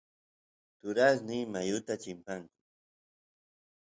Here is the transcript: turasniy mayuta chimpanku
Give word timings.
turasniy 0.79 1.43
mayuta 1.53 1.93
chimpanku 2.01 2.55